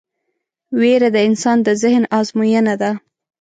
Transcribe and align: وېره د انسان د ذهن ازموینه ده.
وېره 0.79 1.09
د 1.15 1.17
انسان 1.27 1.57
د 1.63 1.67
ذهن 1.83 2.03
ازموینه 2.19 2.73
ده. 2.81 2.91